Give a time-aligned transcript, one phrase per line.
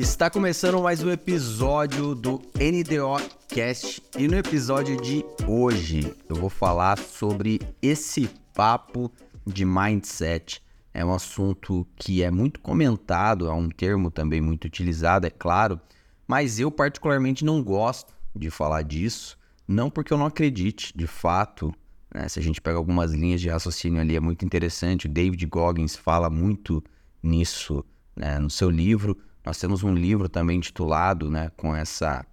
[0.00, 4.02] Está começando mais um episódio do NDO Cast.
[4.18, 9.12] E no episódio de hoje eu vou falar sobre esse papo
[9.46, 10.62] de mindset.
[10.94, 15.78] É um assunto que é muito comentado, é um termo também muito utilizado, é claro,
[16.26, 19.36] mas eu particularmente não gosto de falar disso,
[19.68, 21.74] não porque eu não acredite, de fato,
[22.14, 22.26] né?
[22.26, 25.94] se a gente pega algumas linhas de raciocínio ali, é muito interessante, o David Goggins
[25.94, 26.82] fala muito
[27.22, 27.84] nisso
[28.16, 29.14] né, no seu livro,
[29.50, 32.24] nós temos um livro também intitulado, né, com essa,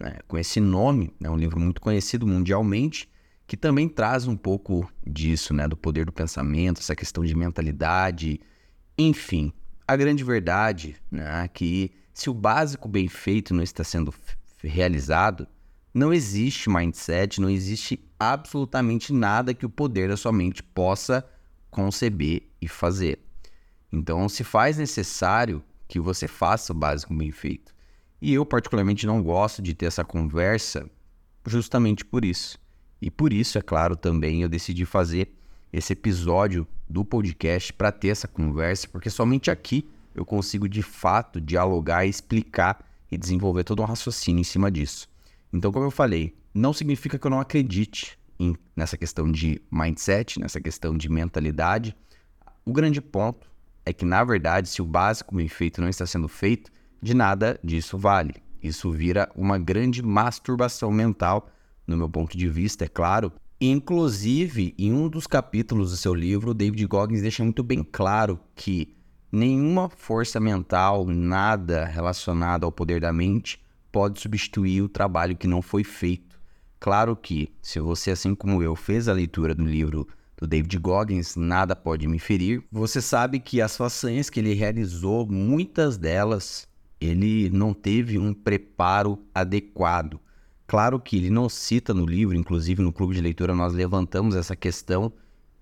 [0.00, 3.08] né, com esse nome, é né, um livro muito conhecido mundialmente,
[3.46, 8.40] que também traz um pouco disso, né, do poder do pensamento, essa questão de mentalidade,
[8.98, 9.52] enfim.
[9.86, 14.12] A grande verdade, né, é que se o básico bem feito não está sendo
[14.60, 15.46] realizado,
[15.94, 21.24] não existe mindset, não existe absolutamente nada que o poder da sua mente possa
[21.70, 23.20] conceber e fazer.
[23.92, 27.74] Então, se faz necessário que você faça o básico bem feito.
[28.20, 30.88] E eu, particularmente, não gosto de ter essa conversa
[31.46, 32.58] justamente por isso.
[33.00, 35.30] E por isso, é claro, também eu decidi fazer
[35.72, 41.40] esse episódio do podcast para ter essa conversa, porque somente aqui eu consigo de fato
[41.40, 45.08] dialogar, explicar e desenvolver todo um raciocínio em cima disso.
[45.52, 50.40] Então, como eu falei, não significa que eu não acredite em, nessa questão de mindset,
[50.40, 51.96] nessa questão de mentalidade.
[52.64, 53.50] O grande ponto
[53.84, 56.70] é que, na verdade, se o básico bem feito não está sendo feito,
[57.02, 58.34] de nada disso vale.
[58.62, 61.50] Isso vira uma grande masturbação mental,
[61.86, 63.30] no meu ponto de vista, é claro.
[63.60, 68.96] Inclusive, em um dos capítulos do seu livro, David Goggins deixa muito bem claro que
[69.30, 73.62] nenhuma força mental, nada relacionado ao poder da mente,
[73.92, 76.40] pode substituir o trabalho que não foi feito.
[76.80, 80.08] Claro que, se você, assim como eu, fez a leitura do livro
[80.44, 85.26] do David Goggins, Nada Pode Me Ferir, você sabe que as façanhas que ele realizou,
[85.26, 86.68] muitas delas,
[87.00, 90.20] ele não teve um preparo adequado.
[90.66, 94.54] Claro que ele não cita no livro, inclusive no clube de leitura nós levantamos essa
[94.54, 95.12] questão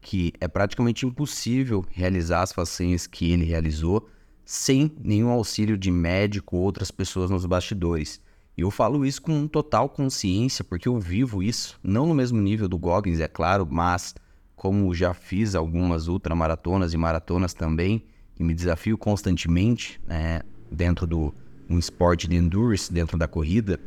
[0.00, 4.08] que é praticamente impossível realizar as façanhas que ele realizou
[4.44, 8.20] sem nenhum auxílio de médico ou outras pessoas nos bastidores.
[8.56, 12.68] E eu falo isso com total consciência, porque eu vivo isso, não no mesmo nível
[12.68, 14.14] do Goggins, é claro, mas
[14.62, 18.04] como já fiz algumas ultramaratonas e maratonas também,
[18.38, 21.34] e me desafio constantemente né, dentro do
[21.68, 23.80] um esporte de endurance, dentro da corrida,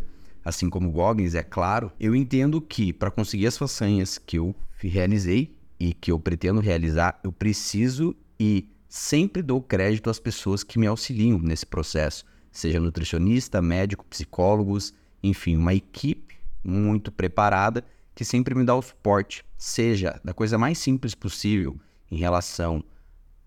[0.44, 4.54] assim como o Goggins, é claro, eu entendo que para conseguir as façanhas que eu
[4.78, 10.78] realizei e que eu pretendo realizar, eu preciso e sempre dou crédito às pessoas que
[10.78, 14.94] me auxiliam nesse processo, seja nutricionista, médico, psicólogos,
[15.24, 17.82] enfim, uma equipe muito preparada
[18.14, 21.80] que sempre me dá o suporte, seja da coisa mais simples possível
[22.12, 22.84] em relação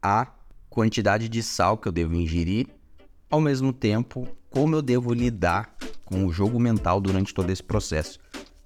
[0.02, 0.26] à
[0.69, 2.66] quantidade de sal que eu devo ingerir,
[3.30, 5.74] ao mesmo tempo como eu devo lidar
[6.04, 8.19] com o jogo mental durante todo esse processo.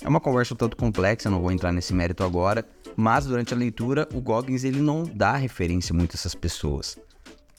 [0.02, 2.64] É uma conversa um tanto complexa, não vou entrar nesse mérito agora,
[2.96, 6.98] mas durante a leitura o Goggins ele não dá referência muito a essas pessoas.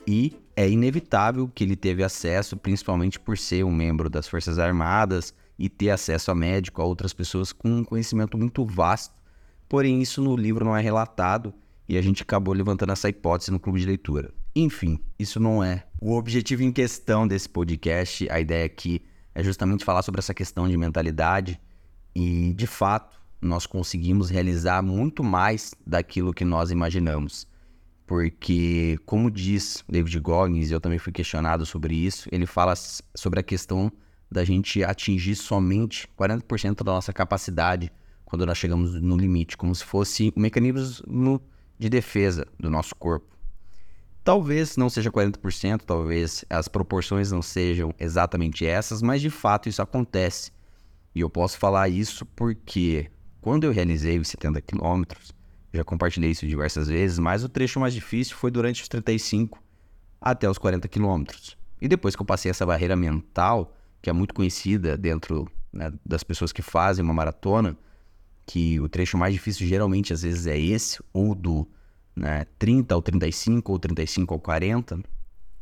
[0.06, 5.34] E é inevitável que ele teve acesso, principalmente por ser um membro das Forças Armadas,
[5.58, 9.16] e ter acesso a médico, a outras pessoas com um conhecimento muito vasto.
[9.74, 11.52] Porém, isso no livro não é relatado
[11.90, 14.32] e a gente acabou levantando essa hipótese no clube de leitura.
[14.56, 18.30] Enfim, isso não é o objetivo em questão desse podcast.
[18.30, 21.60] A ideia aqui é justamente falar sobre essa questão de mentalidade
[22.16, 27.48] e, de fato, nós conseguimos realizar muito mais daquilo que nós imaginamos.
[28.06, 33.44] Porque, como diz David Goggins, eu também fui questionado sobre isso, ele fala sobre a
[33.44, 33.92] questão
[34.32, 37.92] da gente atingir somente 40% da nossa capacidade
[38.34, 41.40] quando nós chegamos no limite, como se fosse um mecanismo
[41.78, 43.38] de defesa do nosso corpo.
[44.24, 49.84] Talvez não seja 40%, talvez as proporções não sejam exatamente essas, mas de fato isso
[49.84, 50.52] acontece.
[51.14, 55.32] E eu posso falar isso porque quando eu realizei os 70 quilômetros,
[55.72, 59.62] já compartilhei isso diversas vezes, mas o trecho mais difícil foi durante os 35
[60.20, 61.56] até os 40 quilômetros.
[61.80, 66.24] E depois que eu passei essa barreira mental, que é muito conhecida dentro né, das
[66.24, 67.78] pessoas que fazem uma maratona,
[68.46, 71.68] que o trecho mais difícil geralmente às vezes é esse, ou do
[72.16, 75.00] né, 30 ao 35, ou 35 ao 40.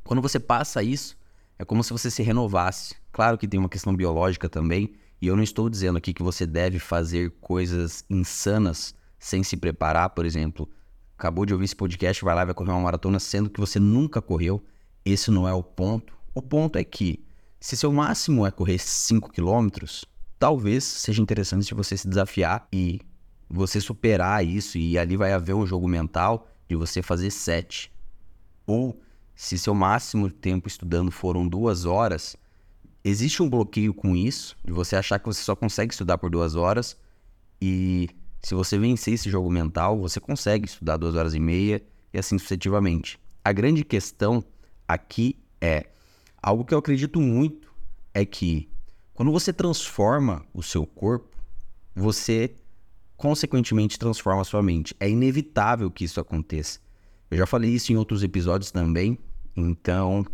[0.04, 1.18] Quando você passa isso,
[1.58, 2.96] é como se você se renovasse.
[3.12, 6.46] Claro que tem uma questão biológica também, e eu não estou dizendo aqui que você
[6.46, 10.68] deve fazer coisas insanas sem se preparar, por exemplo.
[11.16, 13.80] Acabou de ouvir esse podcast, vai lá e vai correr uma maratona, sendo que você
[13.80, 14.64] nunca correu.
[15.06, 16.18] Esse não é o ponto.
[16.34, 17.24] O ponto é que
[17.60, 19.70] se seu máximo é correr 5 km,
[20.42, 23.00] talvez seja interessante você se desafiar e
[23.48, 27.92] você superar isso e ali vai haver um jogo mental de você fazer 7.
[28.66, 29.00] Ou
[29.36, 32.36] se seu máximo tempo estudando foram duas horas,
[33.04, 36.56] existe um bloqueio com isso, de você achar que você só consegue estudar por duas
[36.56, 36.98] horas
[37.62, 38.10] e
[38.42, 42.40] se você vencer esse jogo mental, você consegue estudar duas horas e meia e assim
[42.40, 43.20] sucessivamente.
[43.46, 44.44] A grande questão
[44.88, 45.86] aqui é
[46.42, 47.72] algo que eu acredito muito
[48.12, 48.72] é que
[49.14, 51.38] quando você transforma o seu corpo,
[51.96, 52.56] você
[53.18, 54.96] consequentemente transforma a sua mente.
[55.00, 56.80] É inevitável que isso aconteça.
[57.30, 59.18] Eu já falei isso em outros episódios também,
[59.56, 60.26] então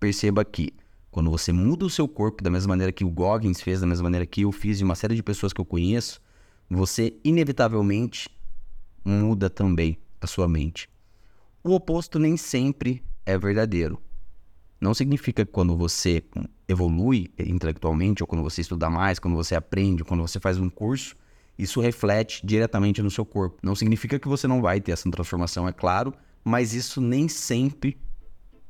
[0.00, 0.72] perceba que
[1.10, 4.04] quando você muda o seu corpo da mesma maneira que o Goggins fez, da mesma
[4.04, 6.20] maneira que eu fiz e uma série de pessoas que eu conheço,
[6.68, 8.28] você inevitavelmente
[9.04, 10.88] muda também a sua mente.
[11.62, 14.00] O oposto nem sempre é verdadeiro.
[14.80, 16.22] Não significa que quando você
[16.68, 21.16] evolui intelectualmente, ou quando você estuda mais, quando você aprende, quando você faz um curso,
[21.58, 23.56] isso reflete diretamente no seu corpo.
[23.62, 26.12] Não significa que você não vai ter essa transformação, é claro,
[26.44, 27.96] mas isso nem sempre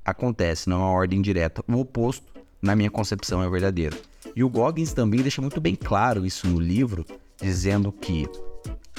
[0.04, 1.64] acontece, não é uma ordem direta.
[1.66, 2.32] O oposto,
[2.62, 3.96] na minha concepção, é verdadeiro.
[4.34, 7.04] E o Goggins também deixa muito bem claro isso no livro,
[7.40, 8.26] dizendo que,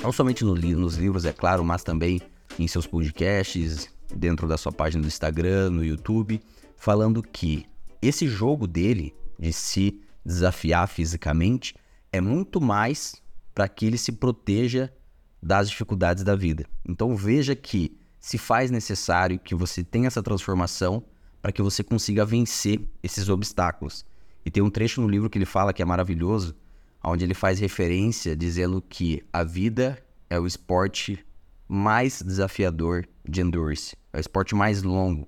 [0.03, 2.21] não somente no nos livros, é claro, mas também
[2.59, 6.41] em seus podcasts, dentro da sua página do Instagram, no YouTube,
[6.77, 7.65] falando que
[8.01, 11.75] esse jogo dele, de se desafiar fisicamente,
[12.11, 13.21] é muito mais
[13.53, 14.93] para que ele se proteja
[15.41, 16.65] das dificuldades da vida.
[16.87, 21.03] Então veja que se faz necessário que você tenha essa transformação
[21.41, 24.05] para que você consiga vencer esses obstáculos.
[24.45, 26.55] E tem um trecho no livro que ele fala que é maravilhoso,
[27.03, 29.97] onde ele faz referência dizendo que a vida
[30.29, 31.25] é o esporte
[31.67, 35.27] mais desafiador de endurance, é o esporte mais longo.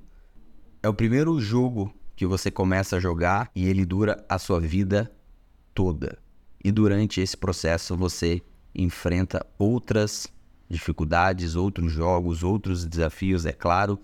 [0.82, 5.12] É o primeiro jogo que você começa a jogar e ele dura a sua vida
[5.74, 6.18] toda.
[6.64, 8.42] E durante esse processo você
[8.74, 10.28] enfrenta outras
[10.70, 14.00] dificuldades, outros jogos, outros desafios, é claro.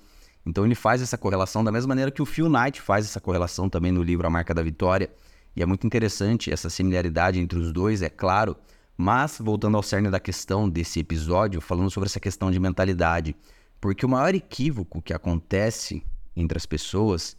[0.46, 3.70] Então ele faz essa correlação da mesma maneira que o Phil Knight faz essa correlação
[3.70, 5.10] também no livro A Marca da Vitória.
[5.56, 8.54] E é muito interessante essa similaridade entre os dois, é claro.
[8.98, 13.34] Mas, voltando ao cerne da questão desse episódio, falando sobre essa questão de mentalidade,
[13.80, 16.04] porque o maior equívoco que acontece
[16.36, 17.38] entre as pessoas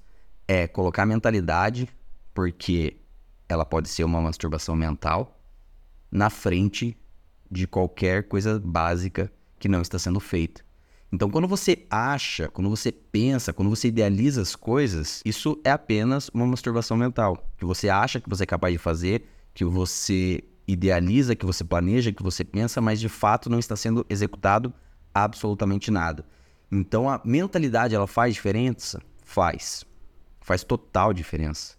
[0.48, 1.88] é colocar a mentalidade,
[2.32, 2.96] porque
[3.48, 5.38] ela pode ser uma masturbação mental,
[6.10, 6.96] na frente
[7.50, 10.64] de qualquer coisa básica que não está sendo feita.
[11.12, 16.28] Então, quando você acha, quando você pensa, quando você idealiza as coisas, isso é apenas
[16.34, 17.48] uma masturbação mental.
[17.56, 22.12] Que você acha que você é capaz de fazer, que você idealiza, que você planeja,
[22.12, 24.74] que você pensa, mas de fato não está sendo executado
[25.14, 26.26] absolutamente nada.
[26.70, 29.00] Então, a mentalidade, ela faz diferença?
[29.24, 29.84] Faz.
[30.40, 31.76] Faz total diferença.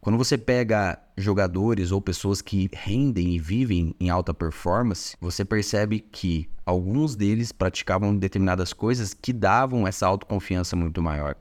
[0.00, 5.98] Quando você pega jogadores ou pessoas que rendem e vivem em alta performance, você percebe
[5.98, 11.34] que alguns deles praticavam determinadas coisas que davam essa autoconfiança muito maior.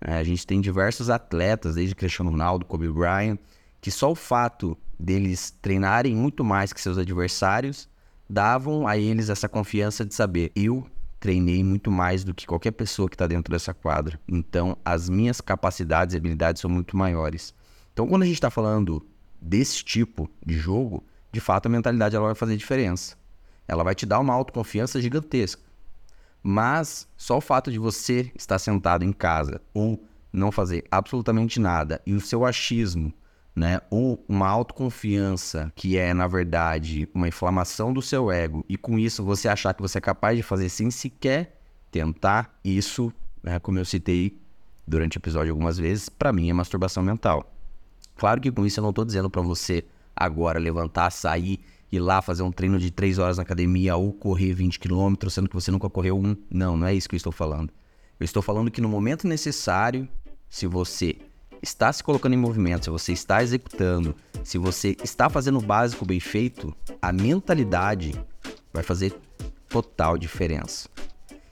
[0.00, 3.38] É, a gente tem diversos atletas, desde Cristiano Ronaldo, Kobe Bryant,
[3.80, 7.88] que só o fato deles treinarem muito mais que seus adversários
[8.28, 10.86] davam a eles essa confiança de saber eu
[11.18, 14.20] treinei muito mais do que qualquer pessoa que está dentro dessa quadra.
[14.28, 17.54] Então, as minhas capacidades e habilidades são muito maiores.
[17.92, 19.04] Então, quando a gente está falando
[19.40, 23.16] desse tipo de jogo, de fato a mentalidade ela vai fazer diferença.
[23.68, 25.62] Ela vai te dar uma autoconfiança gigantesca.
[26.42, 32.00] Mas só o fato de você estar sentado em casa ou não fazer absolutamente nada
[32.06, 33.12] e o seu achismo,
[33.56, 38.98] né, ou uma autoconfiança que é na verdade uma inflamação do seu ego e com
[38.98, 41.58] isso você achar que você é capaz de fazer sem sequer
[41.90, 43.10] tentar, isso,
[43.42, 44.38] né, como eu citei
[44.86, 47.50] durante o episódio algumas vezes, para mim é masturbação mental.
[48.16, 49.82] Claro que com isso eu não estou dizendo para você
[50.14, 51.60] agora levantar, sair,
[51.90, 55.48] ir lá fazer um treino de 3 horas na academia ou correr 20 km, sendo
[55.48, 56.36] que você nunca correu um.
[56.50, 57.72] Não, não é isso que eu estou falando.
[58.18, 60.08] Eu estou falando que no momento necessário,
[60.48, 61.16] se você
[61.62, 66.04] está se colocando em movimento, se você está executando, se você está fazendo o básico
[66.04, 68.14] bem feito, a mentalidade
[68.72, 69.14] vai fazer
[69.68, 70.88] total diferença.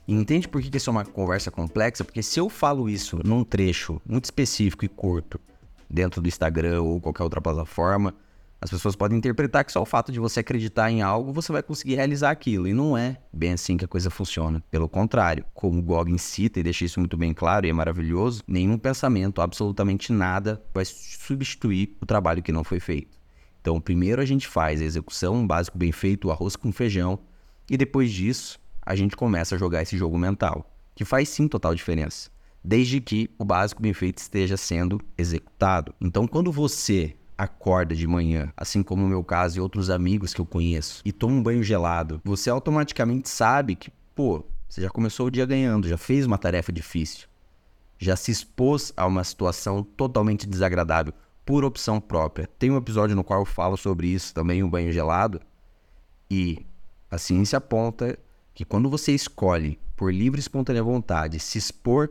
[0.07, 2.03] E entende por que isso é uma conversa complexa?
[2.03, 5.39] Porque se eu falo isso num trecho muito específico e curto,
[5.89, 8.13] dentro do Instagram ou qualquer outra plataforma,
[8.59, 11.61] as pessoas podem interpretar que só o fato de você acreditar em algo, você vai
[11.61, 12.67] conseguir realizar aquilo.
[12.67, 14.63] E não é bem assim que a coisa funciona.
[14.71, 18.41] Pelo contrário, como o Goggins cita e deixa isso muito bem claro e é maravilhoso,
[18.47, 23.17] nenhum pensamento, absolutamente nada, vai substituir o trabalho que não foi feito.
[23.61, 27.19] Então, primeiro a gente faz a execução, um básico bem feito, o arroz com feijão,
[27.69, 31.73] e depois disso, a gente começa a jogar esse jogo mental, que faz sim total
[31.73, 32.29] diferença
[32.65, 35.93] desde que o básico bem feito esteja sendo executado.
[36.01, 40.41] Então, quando você acorda de manhã, assim como no meu caso e outros amigos que
[40.41, 45.27] eu conheço, e toma um banho gelado, você automaticamente sabe que, pô, você já começou
[45.27, 47.27] o dia ganhando, já fez uma tarefa difícil.
[47.97, 51.13] já se expôs a uma situação totalmente desagradável
[51.45, 52.49] por opção própria.
[52.59, 55.41] Tem um episódio no qual eu falo sobre isso também, o banho gelado.
[56.29, 56.65] E
[57.09, 58.17] a ciência aponta
[58.53, 62.09] que quando você escolhe por livre e espontânea vontade se expor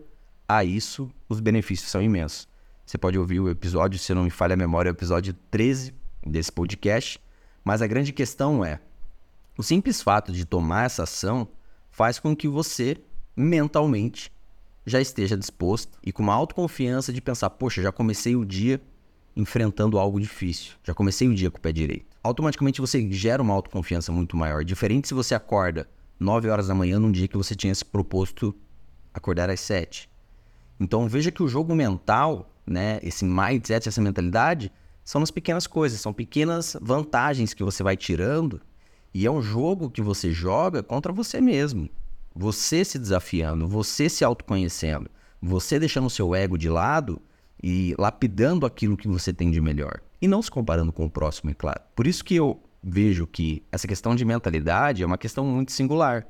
[0.49, 2.49] a isso, os benefícios são imensos.
[2.85, 5.95] Você pode ouvir o episódio, se não me falha a memória, o episódio 13
[6.27, 7.21] desse podcast.
[7.65, 8.81] Mas a grande questão é:
[9.57, 11.49] o simples fato de tomar essa ação
[11.91, 12.99] faz com que você
[13.37, 14.33] mentalmente
[14.87, 18.81] já esteja disposto e com uma autoconfiança de pensar, poxa, já comecei o dia
[19.37, 22.17] enfrentando algo difícil, já comecei o dia com o pé direito.
[22.23, 25.89] Automaticamente você gera uma autoconfiança muito maior, diferente se você acorda
[26.21, 28.55] 9 horas da manhã num dia que você tinha se proposto
[29.13, 30.09] acordar às 7.
[30.79, 34.73] Então veja que o jogo mental, né, esse mindset, essa mentalidade,
[35.05, 38.61] são nas pequenas coisas, são pequenas vantagens que você vai tirando
[39.13, 41.89] e é um jogo que você joga contra você mesmo.
[42.35, 45.09] Você se desafiando, você se autoconhecendo,
[45.41, 47.23] você deixando o seu ego de lado
[47.63, 50.01] e lapidando aquilo que você tem de melhor.
[50.21, 51.81] E não se comparando com o próximo, é claro.
[51.95, 56.27] Por isso que eu vejo que essa questão de mentalidade é uma questão muito singular.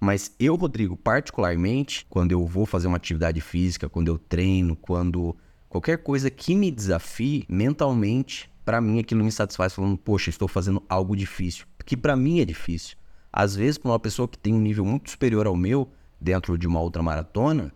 [0.00, 5.36] Mas eu, Rodrigo, particularmente, quando eu vou fazer uma atividade física, quando eu treino, quando
[5.68, 10.82] qualquer coisa que me desafie mentalmente, para mim aquilo me satisfaz falando, poxa, estou fazendo
[10.88, 12.96] algo difícil, que para mim é difícil.
[13.32, 16.66] Às vezes, para uma pessoa que tem um nível muito superior ao meu, dentro de
[16.66, 17.72] uma outra maratona,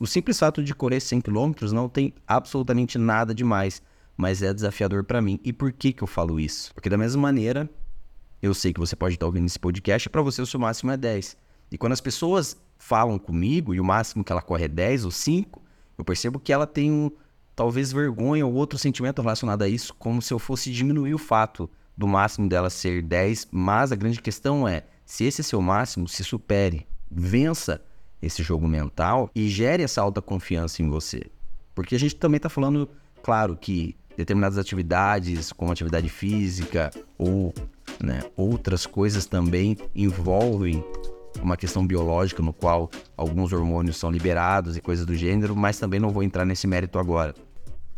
[0.00, 3.82] o simples fato de correr 100 km não tem absolutamente nada demais,
[4.16, 5.38] mas é desafiador para mim.
[5.44, 6.72] E por que, que eu falo isso?
[6.72, 7.68] Porque da mesma maneira,
[8.40, 10.96] eu sei que você pode estar ouvindo esse podcast para você o seu máximo é
[10.96, 11.36] 10.
[11.70, 15.10] E quando as pessoas falam comigo e o máximo que ela corre é 10 ou
[15.10, 15.62] 5,
[15.96, 17.10] eu percebo que ela tem um,
[17.54, 21.68] talvez vergonha ou outro sentimento relacionado a isso, como se eu fosse diminuir o fato
[21.96, 26.06] do máximo dela ser 10, mas a grande questão é, se esse é seu máximo,
[26.06, 27.82] se supere, vença
[28.20, 31.22] esse jogo mental e gere essa alta confiança em você.
[31.74, 32.88] Porque a gente também está falando,
[33.22, 37.54] claro, que determinadas atividades, como atividade física ou
[38.02, 40.84] né, outras coisas também envolvem
[41.42, 46.00] uma questão biológica no qual alguns hormônios são liberados e coisas do gênero, mas também
[46.00, 47.34] não vou entrar nesse mérito agora.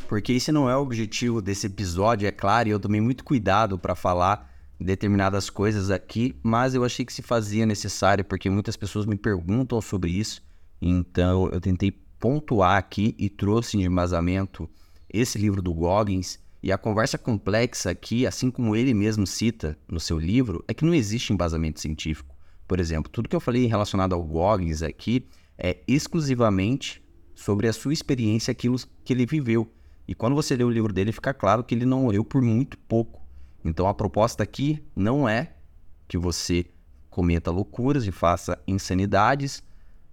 [0.09, 3.79] Porque esse não é o objetivo desse episódio, é claro, e eu tomei muito cuidado
[3.79, 9.07] para falar determinadas coisas aqui, mas eu achei que se fazia necessário porque muitas pessoas
[9.07, 10.43] me perguntam sobre isso,
[10.81, 14.69] então eu tentei pontuar aqui e trouxe de embasamento
[15.09, 16.39] esse livro do Goggins.
[16.61, 20.85] E a conversa complexa aqui, assim como ele mesmo cita no seu livro, é que
[20.85, 22.35] não existe embasamento científico.
[22.69, 27.03] Por exemplo, tudo que eu falei relacionado ao Goggins aqui é exclusivamente
[27.35, 29.73] sobre a sua experiência, aquilo que ele viveu.
[30.07, 32.77] E quando você lê o livro dele, fica claro que ele não leu por muito
[32.81, 33.27] pouco.
[33.65, 35.55] Então a proposta aqui não é
[36.07, 36.67] que você
[37.09, 39.63] cometa loucuras e faça insanidades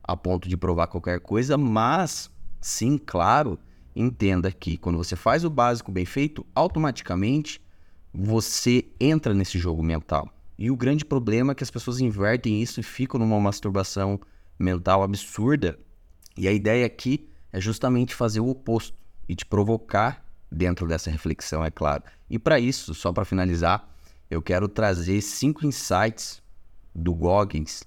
[0.01, 2.31] a ponto de provar qualquer coisa, mas
[2.61, 3.59] sim, claro,
[3.95, 7.61] entenda que quando você faz o básico bem feito, automaticamente
[8.13, 10.34] você entra nesse jogo mental.
[10.57, 14.19] E o grande problema é que as pessoas invertem isso e ficam numa masturbação
[14.57, 15.77] mental absurda.
[16.37, 18.97] E a ideia aqui é justamente fazer o oposto
[19.27, 22.03] e te provocar dentro dessa reflexão, é claro.
[22.29, 23.89] E para isso, só para finalizar,
[24.29, 26.41] eu quero trazer cinco insights
[26.93, 27.83] do Goggins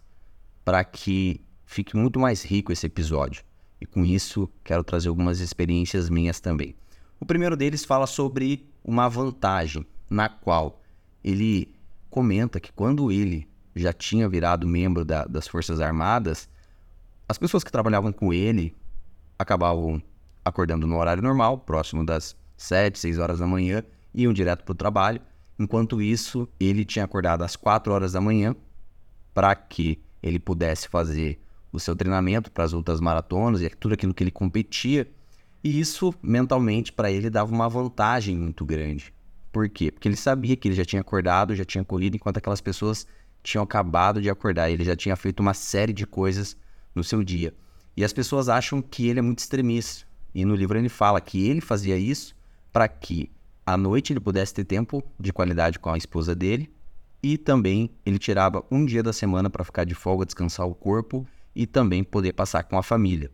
[0.64, 3.42] para que fique muito mais rico esse episódio.
[3.80, 6.74] E com isso, quero trazer algumas experiências minhas também.
[7.20, 10.82] O primeiro deles fala sobre uma vantagem na qual
[11.22, 11.74] ele
[12.10, 16.48] comenta que quando ele já tinha virado membro da, das Forças Armadas,
[17.28, 18.74] as pessoas que trabalhavam com ele
[19.38, 20.02] acabavam
[20.44, 23.84] acordando no horário normal, próximo das 7, 6 horas da manhã,
[24.14, 25.20] iam direto para o trabalho.
[25.58, 28.54] Enquanto isso, ele tinha acordado às 4 horas da manhã
[29.32, 34.14] para que ele pudesse fazer o seu treinamento para as outras maratonas e tudo aquilo
[34.14, 35.08] que ele competia.
[35.62, 39.12] E isso mentalmente para ele dava uma vantagem muito grande.
[39.52, 39.90] Por quê?
[39.90, 43.06] Porque ele sabia que ele já tinha acordado, já tinha corrido, enquanto aquelas pessoas
[43.42, 44.70] tinham acabado de acordar.
[44.70, 46.56] Ele já tinha feito uma série de coisas
[46.94, 47.54] no seu dia.
[47.96, 50.06] E as pessoas acham que ele é muito extremista.
[50.34, 52.36] E no livro ele fala que ele fazia isso
[52.72, 53.30] para que
[53.64, 56.70] à noite ele pudesse ter tempo de qualidade com a esposa dele
[57.22, 61.26] e também ele tirava um dia da semana para ficar de folga, descansar o corpo
[61.54, 63.30] e também poder passar com a família.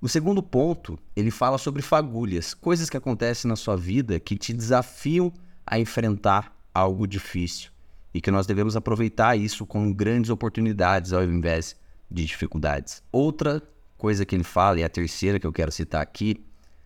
[0.00, 4.52] O segundo ponto, ele fala sobre fagulhas, coisas que acontecem na sua vida que te
[4.52, 5.32] desafiam
[5.66, 7.70] a enfrentar algo difícil
[8.14, 11.76] e que nós devemos aproveitar isso com grandes oportunidades ao invés
[12.10, 13.02] de dificuldades.
[13.10, 13.62] Outra
[13.96, 16.44] coisa que ele fala, e a terceira que eu quero citar aqui,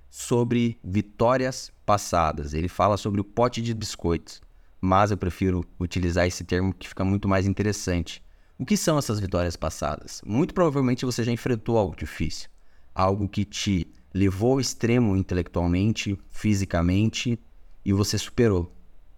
[0.08, 2.54] sobre vitórias passadas.
[2.54, 4.40] Ele fala sobre o pote de biscoitos,
[4.80, 8.22] mas eu prefiro utilizar esse termo que fica muito mais interessante.
[8.58, 10.22] O que são essas vitórias passadas?
[10.24, 12.48] Muito provavelmente você já enfrentou algo difícil.
[12.96, 17.38] algo que te levou ao extremo intelectualmente, fisicamente,
[17.86, 18.72] e você superou.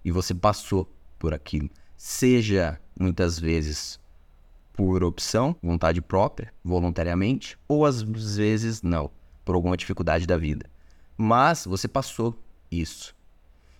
[0.04, 0.86] E você passou
[1.18, 1.70] por aquilo.
[1.96, 3.98] Seja muitas vezes
[4.74, 9.10] por opção, vontade própria, voluntariamente, ou às vezes não,
[9.42, 10.66] por alguma dificuldade da vida.
[11.16, 12.38] Mas você passou
[12.70, 13.16] isso.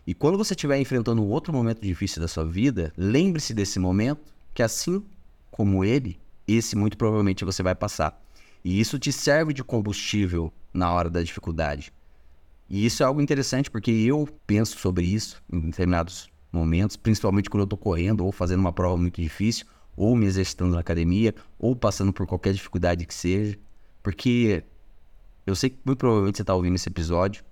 [0.07, 4.63] E quando você estiver enfrentando outro momento difícil da sua vida, lembre-se desse momento, que
[4.63, 5.05] assim
[5.51, 8.19] como ele, esse muito provavelmente você vai passar.
[8.65, 11.93] E isso te serve de combustível na hora da dificuldade.
[12.69, 17.63] E isso é algo interessante porque eu penso sobre isso em determinados momentos, principalmente quando
[17.63, 21.75] eu estou correndo ou fazendo uma prova muito difícil, ou me exercitando na academia, ou
[21.75, 23.59] passando por qualquer dificuldade que seja.
[24.03, 24.63] Porque
[25.47, 27.43] eu sei que muito provavelmente você está ouvindo esse episódio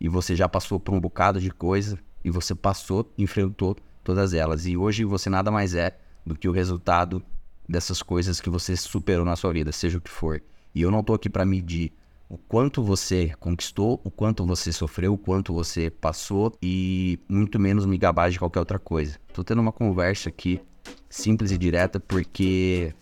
[0.00, 4.66] e você já passou por um bocado de coisa e você passou, enfrentou todas elas.
[4.66, 7.22] E hoje você nada mais é do que o resultado
[7.68, 10.42] dessas coisas que você superou na sua vida, seja o que for.
[10.74, 11.92] E eu não estou aqui para medir
[12.30, 17.84] o quanto você conquistou, o quanto você sofreu, o quanto você passou e muito menos
[17.84, 19.18] me gabar de qualquer outra coisa.
[19.34, 20.60] Tô tendo uma conversa aqui
[21.08, 22.94] simples e direta porque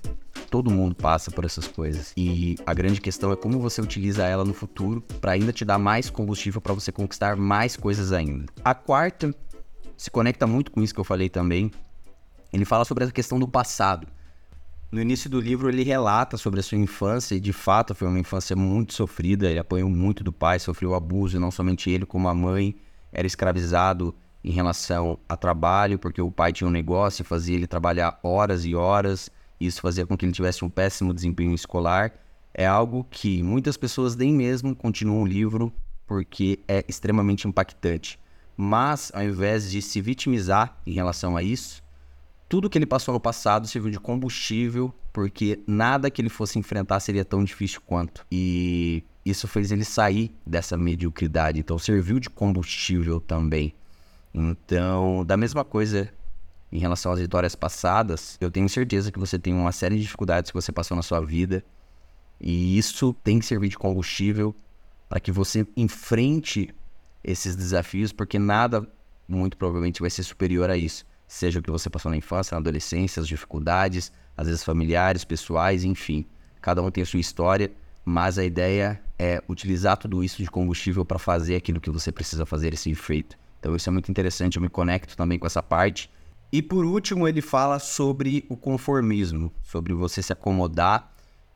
[0.51, 4.47] todo mundo passa por essas coisas e a grande questão é como você utiliza ela
[4.47, 8.47] no futuro para ainda te dar mais combustível para você conquistar mais coisas ainda.
[8.65, 9.35] A quarta
[9.95, 11.71] se conecta muito com isso que eu falei também.
[12.51, 14.09] Ele fala sobre a questão do passado.
[14.91, 18.19] No início do livro, ele relata sobre a sua infância e, de fato, foi uma
[18.19, 19.51] infância muito sofrida.
[19.51, 22.75] Ele apanhou muito do pai, sofreu abuso, e não somente ele, como a mãe.
[23.13, 27.67] Era escravizado em relação a trabalho, porque o pai tinha um negócio e fazia ele
[27.67, 29.29] trabalhar horas e horas.
[29.61, 32.13] Isso fazia com que ele tivesse um péssimo desempenho escolar.
[32.55, 35.71] É algo que muitas pessoas nem mesmo continuam o livro
[36.07, 38.19] porque é extremamente impactante.
[38.57, 41.83] Mas, ao invés de se vitimizar em relação a isso,
[42.49, 46.99] tudo que ele passou no passado serviu de combustível, porque nada que ele fosse enfrentar
[47.01, 48.25] seria tão difícil quanto.
[48.33, 53.75] E isso fez ele sair dessa mediocridade, então serviu de combustível também.
[54.33, 56.09] Então, da mesma coisa
[56.73, 60.51] em relação às vitórias passadas, eu tenho certeza que você tem uma série de dificuldades
[60.51, 61.63] que você passou na sua vida,
[62.41, 64.55] e isso tem que servir de combustível
[65.09, 66.75] para que você enfrente
[67.23, 68.87] esses desafios, porque nada
[69.27, 72.61] muito provavelmente vai ser superior a isso seja o que você passou na infância, na
[72.61, 76.25] adolescência, as dificuldades, às vezes familiares, pessoais, enfim.
[76.61, 77.71] Cada um tem a sua história,
[78.05, 82.47] mas a ideia é utilizar tudo isso de combustível para fazer aquilo que você precisa
[82.47, 83.37] fazer e ser feito.
[83.61, 86.11] Então isso é muito interessante, eu me conecto também com essa parte.
[86.51, 91.13] E por último, ele fala sobre o conformismo, sobre você se acomodar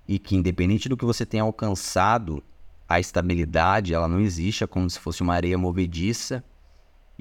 [0.07, 2.43] e que independente do que você tenha alcançado,
[2.87, 6.45] a estabilidade, ela não existe, é como se fosse uma areia movediça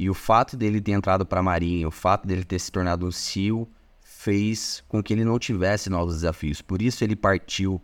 [0.01, 3.05] e o fato dele ter entrado para a Marinha, o fato dele ter se tornado
[3.05, 3.69] um SEAL,
[4.01, 6.59] fez com que ele não tivesse novos desafios.
[6.59, 7.79] Por isso ele partiu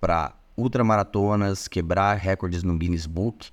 [0.00, 3.52] para ultramaratonas, quebrar recordes no Guinness Book,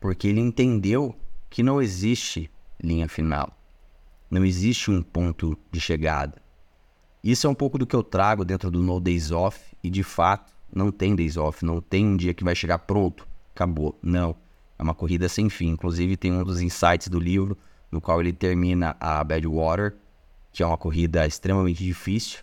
[0.00, 1.14] porque ele entendeu
[1.50, 2.50] que não existe
[2.82, 3.54] linha final.
[4.30, 6.40] Não existe um ponto de chegada.
[7.22, 10.02] Isso é um pouco do que eu trago dentro do No Days Off, e de
[10.02, 13.98] fato, não tem days off, não tem um dia que vai chegar pronto, acabou.
[14.02, 14.34] Não.
[14.80, 15.68] É uma corrida sem fim.
[15.68, 17.54] Inclusive, tem um dos insights do livro
[17.92, 19.94] no qual ele termina a Badwater,
[20.50, 22.38] que é uma corrida extremamente difícil.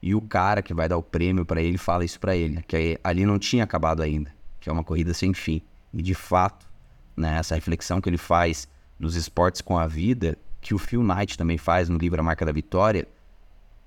[0.00, 2.98] E o cara que vai dar o prêmio para ele fala isso para ele, que
[3.04, 5.60] ali não tinha acabado ainda, que é uma corrida sem fim.
[5.92, 6.66] E de fato,
[7.14, 8.66] né, essa reflexão que ele faz
[8.98, 12.46] dos esportes com a vida, que o Phil Knight também faz no livro A Marca
[12.46, 13.06] da Vitória,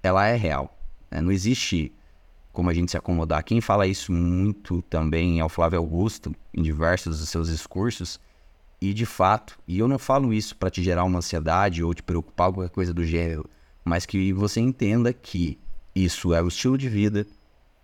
[0.04, 0.78] ela é real.
[1.10, 1.20] Né?
[1.20, 1.92] Não existe
[2.52, 3.44] como a gente se acomodar.
[3.44, 8.20] Quem fala isso muito também é o Flávio Augusto, em diversos dos seus discursos.
[8.82, 12.02] E de fato, e eu não falo isso para te gerar uma ansiedade ou te
[12.02, 13.48] preocupar com qualquer coisa do gênero,
[13.86, 15.60] mas que você entenda que
[15.96, 17.28] isso é o estilo de vida,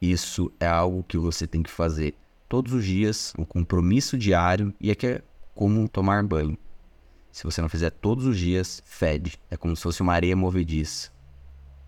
[0.01, 2.15] isso é algo que você tem que fazer
[2.49, 5.21] todos os dias, um compromisso diário, e é que é
[5.53, 6.57] como tomar banho.
[7.31, 9.37] Se você não fizer todos os dias, fede.
[9.51, 11.11] É como se fosse uma areia movediça.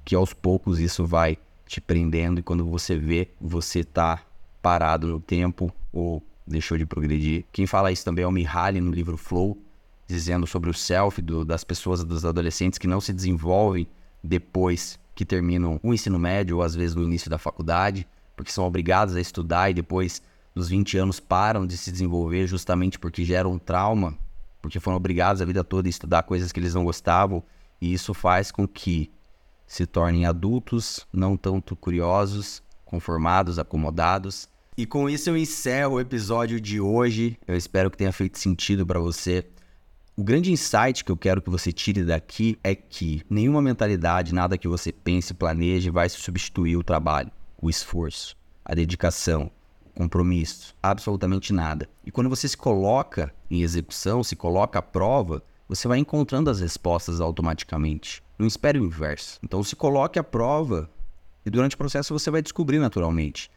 [0.06, 1.38] Que aos poucos isso vai
[1.70, 4.24] te prendendo e quando você vê, você tá
[4.60, 7.46] parado no tempo ou deixou de progredir.
[7.52, 9.56] Quem fala isso também é o Mihaly no livro Flow,
[10.08, 13.88] dizendo sobre o self do, das pessoas, dos adolescentes que não se desenvolvem
[14.24, 18.66] depois que terminam o ensino médio ou às vezes no início da faculdade, porque são
[18.66, 20.24] obrigados a estudar e depois
[20.56, 24.18] dos 20 anos param de se desenvolver justamente porque geram um trauma,
[24.60, 27.44] porque foram obrigados a vida toda a estudar coisas que eles não gostavam,
[27.80, 29.12] e isso faz com que
[29.70, 34.50] se tornem adultos, não tanto curiosos, conformados, acomodados.
[34.76, 37.38] E com isso eu encerro o episódio de hoje.
[37.48, 39.46] Eu espero que tenha feito sentido para você.
[40.18, 44.58] O grande insight que eu quero que você tire daqui é que nenhuma mentalidade, nada
[44.58, 49.52] que você pense, planeje, vai substituir o trabalho, o esforço, a dedicação,
[49.86, 51.88] o compromisso, absolutamente nada.
[52.04, 56.60] E quando você se coloca em execução, se coloca à prova, você vai encontrando as
[56.60, 58.24] respostas automaticamente.
[58.40, 59.40] Não espere o inverso.
[59.44, 60.90] Então se coloque à prova
[61.46, 63.52] e durante o processo você vai descobrir naturalmente.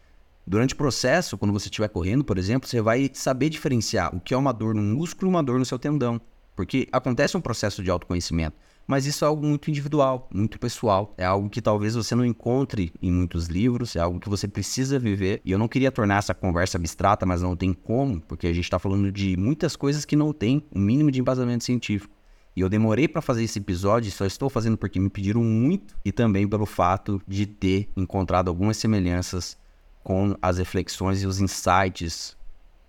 [0.47, 4.35] Durante o processo, quando você estiver correndo, por exemplo, você vai saber diferenciar o que
[4.35, 6.21] é uma dor no músculo e uma dor no seu tendão.
[6.55, 11.15] Porque acontece um processo de autoconhecimento, mas isso é algo muito individual, muito pessoal.
[11.17, 14.99] É algo que talvez você não encontre em muitos livros, é algo que você precisa
[14.99, 15.41] viver.
[15.45, 18.65] E eu não queria tornar essa conversa abstrata, mas não tem como, porque a gente
[18.65, 22.15] está falando de muitas coisas que não tem um mínimo de embasamento científico.
[22.55, 26.13] E eu demorei para fazer esse episódio, só estou fazendo porque me pediram muito e
[26.13, 29.57] também pelo fato de ter encontrado algumas semelhanças
[30.05, 32.37] com as reflexões e os insights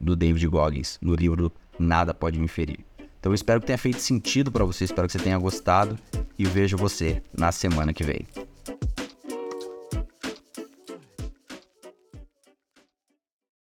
[0.02, 1.50] do David Goggins no livro
[1.80, 2.80] Nada Pode Me Ferir.
[3.24, 5.98] Então eu espero que tenha feito sentido para você, espero que você tenha gostado
[6.38, 8.28] e vejo você na semana que vem.